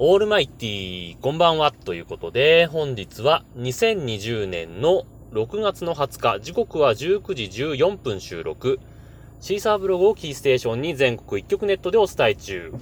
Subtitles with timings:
[0.00, 5.02] オールマイティー、こんばんは、ということで、本日は2020年の
[5.32, 8.78] 6月の20日、時刻は19時14分収録、
[9.40, 12.72] シーサーブログをキーステーションに全国一曲ネットでお伝え中、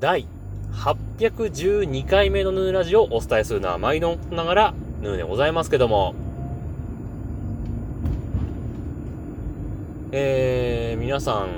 [0.00, 0.26] 第
[0.72, 6.16] 812回目のヌーラジオをお伝えするのは毎度ながら、ヌーでございますけども、
[10.10, 11.50] えー、皆さん、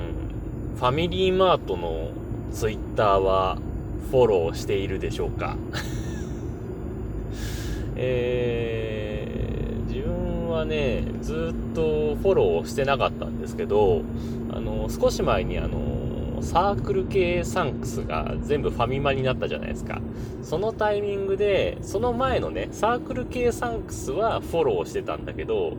[0.75, 2.11] ファミリーマートの
[2.53, 3.57] ツイッターは
[4.11, 5.55] フォローしているでしょうか
[7.95, 14.01] えー、自分はね、ずっとフォローしてなかったんですけど、
[14.51, 20.01] あの、少し前にあの、サークル系サンクスが全部ファミマになったじゃないですか。
[20.41, 25.73] そのタイミングで、その前のね、サークル系サンクスはフォローしてたんだけど、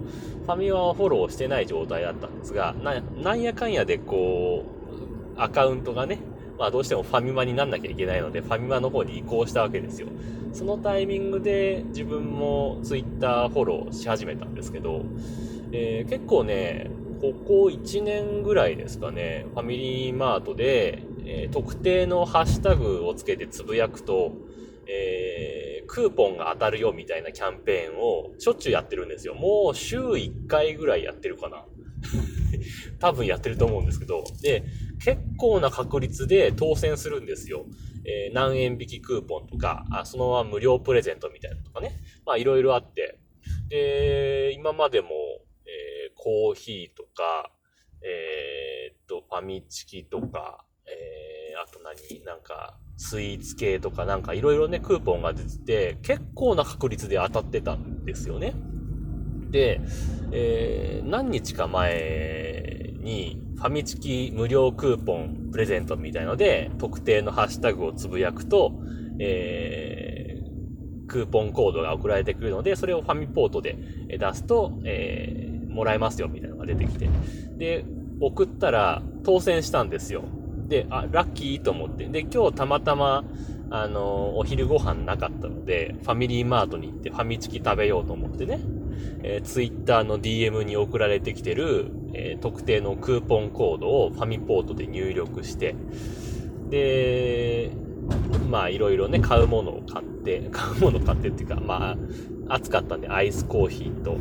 [0.47, 4.65] ファミマはフォローしてない状態だったんですが、な、なんやかんやでこ
[5.37, 6.19] う、アカウントがね、
[6.61, 10.09] まあどうしてもファミマになんなきゃいけないので、ファミマの方に移行したわけですよ。
[10.53, 15.07] そのタイミングで自分もツイッターフォローし始めたんですけど、
[15.73, 16.91] えー、結構ね、
[17.23, 24.33] ここ1年ぐらいですかね、ファミリーマートで、えー、特定のハッシュタグをつけてつぶやくと、
[24.87, 29.35] えー、クーポンが当たるよみたいなキャンペーンをしょっちゅうやってるんですよ。
[29.35, 31.65] もう週1回ぐらいやってるかな。
[33.01, 34.25] 多分やってると思うんですけど。
[34.43, 34.65] で、
[35.03, 37.67] 結構な確率で当選するんですよ。
[38.05, 41.99] えー、何円引きクーポンとか、あそのまま無料プレゼントみたいなとかね。
[42.27, 43.19] まあいろいろあって。
[43.69, 45.09] で、今までも、
[45.67, 47.51] えー、コーヒーとか、
[48.03, 58.55] えー、っと、ファミチキとか、えー、あと何なんか、スイーツ系とかなんかいろいろね、クーポンが出てて、結構な確率で当たってたんですよね。
[59.51, 59.81] で、
[60.33, 62.50] えー、何日か前
[63.01, 68.73] に、ファミチキ無料クーポンプレゼントみたいので、特定のハッシュタグをつぶやくと、
[69.19, 73.77] えー、クーポンコードが送られてくるので、それをファミポートで
[74.09, 77.09] 出すと、えー、もらえますよみたいなのが出てきて。
[77.57, 77.85] で、
[78.21, 80.25] 送ったら当選したんですよ。
[80.69, 82.07] で、あ、ラッキーと思って。
[82.07, 83.25] で、今日たまたま、
[83.71, 88.59] あの、お昼ご飯なかったので、ファミリーマートに行ってファミチキ食べようと思ってね。
[89.23, 95.75] えー、ツイッターの DM に送られてきてる、えー、特定のクーポンコードをファミポートで入力して、
[96.71, 97.71] で、
[98.49, 101.97] まあいろいろね、買うものを買って、 買うものを買ってっていうか、ま
[102.49, 104.17] あ、暑かったんでアイスコーヒーと、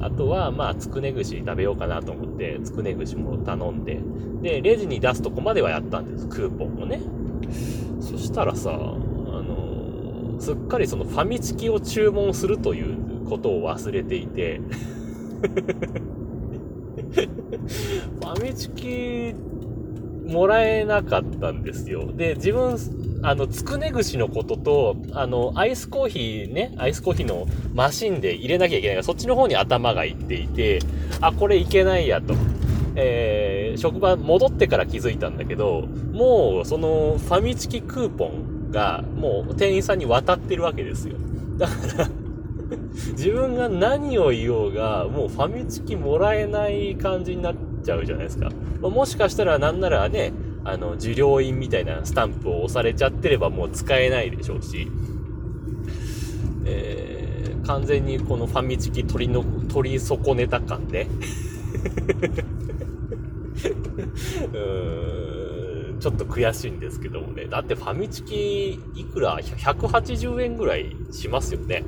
[0.00, 4.00] あとはまあつくね串食べようかなと思って、つくね串も頼んで、
[4.42, 7.00] で、レジに出すとこまではやったんです、クーポンをね。
[8.00, 14.60] そしたらさ、あのー、すっかりそのファミチキを注文するということを忘れていて
[17.14, 19.34] ファミチキ
[20.26, 22.10] もらえなかったんですよ。
[22.12, 22.76] で、自分、
[23.22, 30.80] あの、つくね串のことと、あの、アイスコーヒーね、アイスコーヒーのマシンで入れなきゃいけないから、そっちの方に頭がいっていて、
[31.20, 32.34] あ、これいけないやと。
[32.96, 41.16] えー、職場戻ってから気づいたんだけど、もう、その、ファミチキクーポンが、もう、店員さんに渡ってるわけですよ。
[41.58, 42.23] だから
[42.94, 48.50] 自分が何を言おうが、もうファミチキもらえない感じになっちゃうじゃないですか。
[48.80, 50.32] ま、もしかしたらなんならね、
[50.64, 54.88] あの、受領印みたいなスタンプを押されちゃってればもう使えないでしょうし、
[56.64, 61.08] えー、完全にこのファミチキ取りの、取り損ねた感ね。
[66.00, 67.46] ちょっと悔しいんですけどもね。
[67.46, 71.84] だってファミチキいくら ?180 円ぐらいしますよね。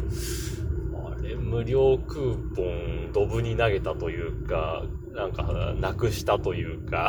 [1.46, 4.82] 無料クーポン、ドブに投げたというか、
[5.14, 7.08] なんか、なくしたというか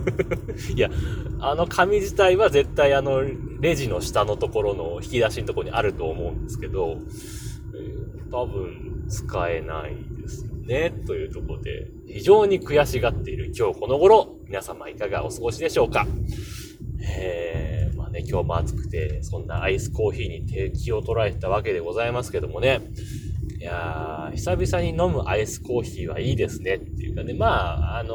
[0.74, 0.90] いや、
[1.38, 3.22] あの紙自体は絶対あの、
[3.60, 6.98] レジの下のところの引き出しのところにあると思うんですけど、
[7.74, 10.90] えー、多分使えないですよね。
[11.06, 16.06] というところで、非常に悔しがっている今日この頃、皆様いかがお過ごしでしょうか。
[17.00, 22.80] えー、まあね、今日も暑くて、そんなアイスコーヒーに手気を取られてたわけでございますけどもね、
[23.60, 28.14] いやー、久々に飲むアイスコーヒーはいいですねっていうかね、まあ、あの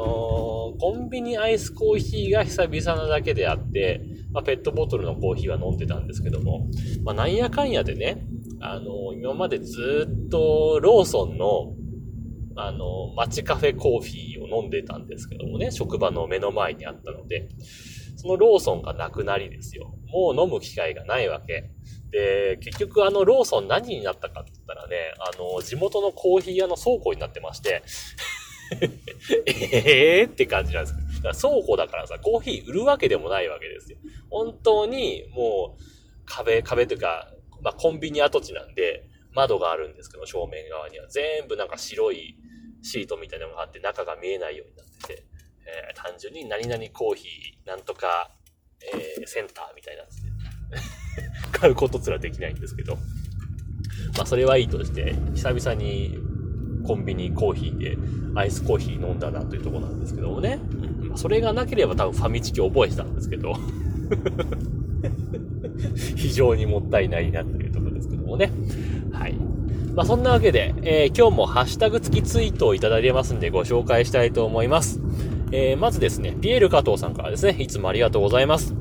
[0.80, 4.00] コンビニアイスコーヒーが久々なだけであって、
[4.32, 6.66] まあ、ペットボトルのコーヒーは飲んでたんですけども、
[7.04, 8.24] まあ、なんやかんやでね、
[8.62, 11.74] あのー、今までずっとローソンの、
[12.56, 17.50] あのー、街カフェコーヒーを飲んでたんですけどもね、職場の目の前にあったので、
[18.24, 19.94] そのローソンがなくなりですよ。
[20.08, 21.70] もう飲む機会がないわけ。
[22.10, 27.82] で、結局あのローソン何になったかって言ったらね、あの、地元のコーヒー屋の倉庫になってまして
[29.46, 33.98] ええって感じなんですだから倉庫だからさ、コーヒー売るわけでもないわけですよ。
[34.30, 35.82] 本当にもう、
[36.24, 37.30] 壁、壁というか、
[37.60, 41.08] まあ、コンビニ跡地なんで、窓があるんですけど、正面側には。
[41.08, 42.36] 全部なんか白い
[42.82, 45.33] シートみたいなのがあって、中が見えないようになってて、
[45.66, 48.30] えー、単純に何々コーヒー、なんとか、
[48.80, 50.28] えー、センターみたいなやつで
[51.58, 52.96] 買うことすらできないんですけど、
[54.16, 56.18] まあそれはいいとして、久々に
[56.86, 57.96] コンビニコーヒーで
[58.34, 60.58] アイスコーヒー飲んだなというとこなんですけどもね。
[61.10, 63.54] うん、それがなければ多分ファミチキ覚えてたんですけど
[66.16, 68.50] 非常にもったいないなというところですけどもね。
[69.12, 69.34] はい。
[69.94, 75.00] まあ、そんなわけで、えー、今日もハッシュタグ付きツイートをいただいてますんでご紹介したいと思います。
[75.56, 78.74] えー、まずですね、ピエール加藤さんからですね、いつもありがとうございます。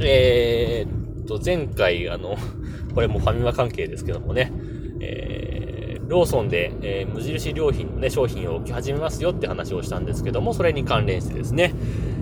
[0.00, 2.36] えー、と、前回、あの、
[2.92, 4.52] これもファミマ関係ですけどもね、
[4.98, 11.72] えー、ローソンで、えー、無印良品のね、商品を置き始めますよって話をしたんですけども、それに関連してですね、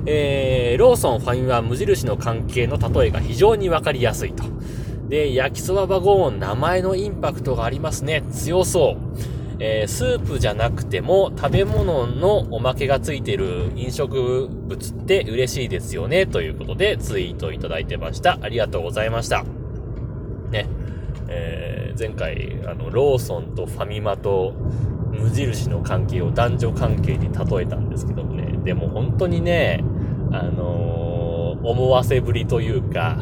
[0.05, 4.45] えー、ローソン、ファミマ、無印の関係の例えが非常にわかりやすいと。
[5.09, 8.25] で、焼きそばバゴーン、名前のインパクトがありますね。
[8.31, 9.38] 強そう。
[9.61, 16.27] えー、スープじゃなくても食べ物のおまけがついてる飲食物って嬉しいですよね。
[16.27, 18.39] ということでツイートいただいてました。
[18.41, 19.45] ありがとうございました。
[20.51, 20.67] ね。
[21.29, 24.55] えー、前回、あの、ローソンとファミマと
[25.13, 28.59] 無印の関係を男女関係に例えたんですけどもね。
[28.65, 29.85] でも本当にね、
[30.33, 33.19] あのー、思わせぶりというか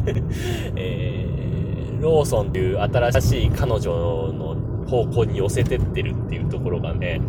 [0.76, 4.43] えー、ローソンという新しい彼女の
[4.94, 7.20] 方向に寄せてってるっていうところがね、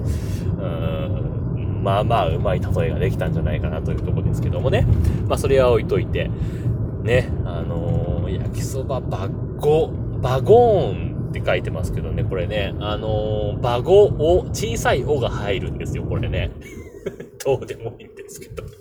[0.58, 4.86] うーん、まあまあうまい例えができたんじゃないかなというところですけどもね。
[5.28, 6.30] まあそれは置いといて、
[7.04, 9.28] ね、あのー、焼きそばバ
[9.58, 9.88] ゴ、
[10.22, 16.52] バゴーンって書いてますけどね、これね、あのー、バゴを、小さいおが入るんですよ、これね。
[17.44, 18.64] どうでもいいんですけど。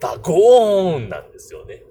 [0.00, 1.82] バゴーンなんですよね。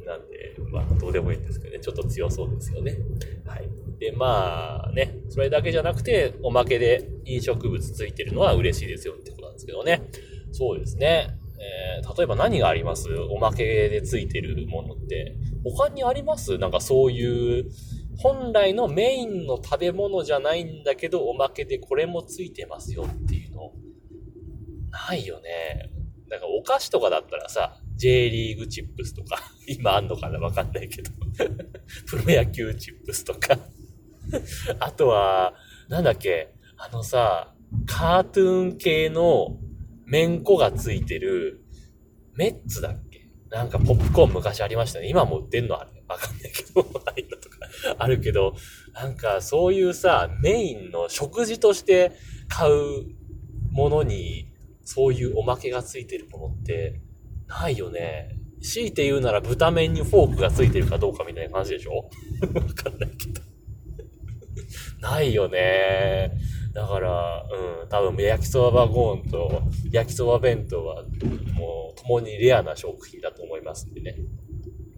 [0.00, 2.98] うん、なんで、まあ、どうでもいいんですけどね、ちょっと強そうですよね。
[3.44, 3.68] はい。
[3.98, 10.02] で、まあね、それだけじゃなくて、おまけで飲食物ついてるのは嬉しいですよってことなんですけどね。
[10.52, 11.28] そうですね。
[11.58, 13.08] えー、例えば何があります？
[13.30, 15.34] おまけでついてるものって。
[15.64, 16.58] 他にあります？
[16.58, 17.70] なんかそういう、
[18.18, 23.72] 本来のメインの食べ物じゃないんだけど、おまけでこれもついてますよっていうの。
[24.90, 25.90] ないよね。
[26.28, 30.38] だかお菓子とかだったらさ、J リーグチップスとか、今あんのかな？
[30.38, 31.10] わかんないけど。
[32.06, 33.58] プロ野球チップスとか
[34.80, 35.54] あとは、
[35.88, 37.54] なんだっけ、あのさ、
[37.86, 39.58] カートゥーン系の
[40.06, 41.62] めんこがついてる、
[42.34, 43.26] メッツだっけ？
[43.50, 45.08] なんかポップコーン昔ありましたね。
[45.08, 45.90] 今も売ってんのあれ。
[46.08, 47.56] わかんないけど、 ああいのとか。
[47.98, 48.54] あるけど、
[48.94, 52.12] なんかそういうさ、メインの食事として
[52.48, 53.06] 買う
[53.72, 54.52] ものに、
[54.84, 57.00] そういうおまけがついてるものって、
[57.48, 58.30] ないよね。
[58.62, 61.96] 強いて言うなら豚麺にフォークがついてるかどうかみたいな感じでしょ？
[62.54, 63.40] わかんないけど。
[65.00, 66.32] ないよね。
[66.72, 67.44] だから、
[67.82, 71.04] うん、多分焼きそばバゴーンと焼きそば弁当は
[71.54, 74.16] もう共にレアな食品だと思いますんでね。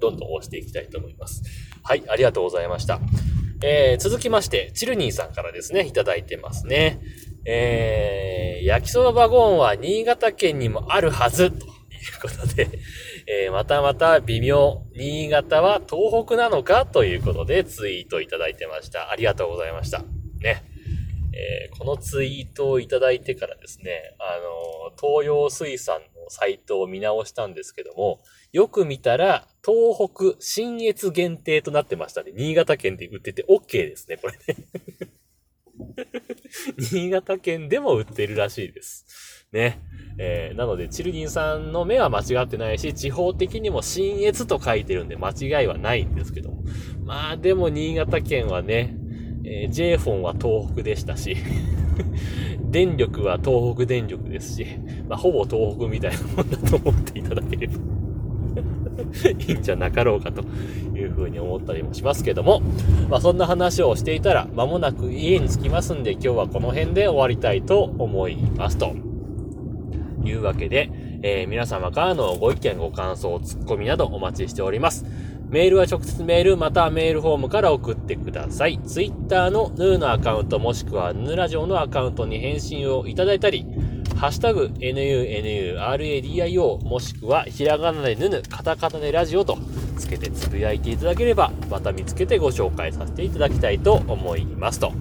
[0.01, 1.43] どんどん押していきたいと思います。
[1.83, 3.01] はい、ありがとうございました。
[3.63, 7.01] えー、続きまして、チルニーさんからですね、いただいてますね。
[7.45, 11.71] えー、焼きそばバゴンは新潟県にもあるはず、という
[12.23, 12.69] ことで、
[13.31, 14.87] えー、またまた微妙。
[14.97, 19.11] 新潟は東北なのかということでツイートいただいてました。
[19.11, 20.03] ありがとうございました。
[20.41, 20.65] ね。
[21.35, 24.39] えー、このツイートをいただいてからですね、あ
[24.91, 32.33] の、東洋水産のサイトを見直したんですけども、よく見たら、東北新越限定となってましたね。
[32.35, 34.57] 新潟県で売ってて OK ですね、これね。
[36.91, 39.05] 新潟県でも売ってるらしいです。
[39.53, 39.81] ね。
[40.21, 46.65] えー、なので、チルニンさんの目は間違ってないし、地方的にも新越と書いてるんで間違いはないんですけども。
[47.05, 48.97] まあ、でも新潟県はね、
[49.45, 51.37] えー、J フォンは東北でしたし、
[52.71, 54.67] 電力は東北電力ですし、
[55.09, 57.75] まあ、ほぼ東北みたいなもんだと思っていただければ
[59.31, 60.43] いいんじゃなかろうかと
[60.97, 62.61] いうふうに思ったりもしますけども、
[63.09, 69.08] まあそんな話をしていたら間もなく家に着きますんで今日はこの辺で終わりたいと思いますと。
[70.29, 70.91] いうわけで、
[71.23, 75.05] えー、皆様からのご意見、ご感想、ツッコミなどお待ちしております。
[75.49, 78.79] メールは直接メール、またはメールフォームから送ってください。
[78.87, 83.65] ツイッターのヌーのアカウント、もしくはヌーラジオのアカウントに返信をいただいたり、
[84.17, 85.79] ハッシュタグ、NUNURADIO、
[86.85, 89.57] もしくはひらがなでヌヌ、カタカナでラジオと
[89.97, 94.81] つけてつぶやいていただければ、また見つけてご紹介させていただきたいと思います。
[94.81, 94.93] と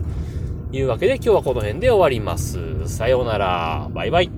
[0.71, 2.87] いうわけで今日はこの辺で終わります。
[2.87, 3.89] さようなら。
[3.91, 4.36] バイバイ。